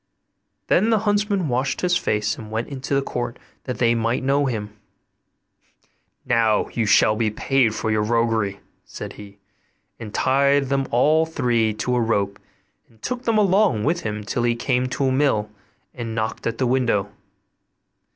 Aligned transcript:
Then 0.65 0.89
the 0.89 0.97
huntsman 1.05 1.47
washed 1.47 1.81
his 1.81 1.95
face 1.95 2.35
and 2.35 2.49
went 2.49 2.69
into 2.69 2.95
the 2.95 3.03
court 3.03 3.37
that 3.65 3.77
they 3.77 3.93
might 3.93 4.23
know 4.23 4.47
him. 4.47 4.75
'Now 6.25 6.69
you 6.73 6.87
shall 6.87 7.15
be 7.15 7.29
paid 7.29 7.75
for 7.75 7.91
your 7.91 8.01
roguery,' 8.01 8.61
said 8.83 9.13
he; 9.13 9.37
and 9.99 10.11
tied 10.11 10.69
them 10.69 10.87
all 10.89 11.27
three 11.27 11.71
to 11.75 11.95
a 11.95 12.01
rope 12.01 12.39
and 12.89 12.99
took 13.03 13.25
them 13.25 13.37
along 13.37 13.83
with 13.83 13.99
him 14.01 14.23
till 14.23 14.41
he 14.41 14.55
came 14.55 14.87
to 14.89 15.05
a 15.05 15.11
mill 15.11 15.51
and 15.93 16.15
knocked 16.15 16.47
at 16.47 16.57
the 16.57 16.65
window. 16.65 17.11